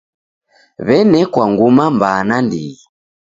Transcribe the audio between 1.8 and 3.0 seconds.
mbaa naindighi.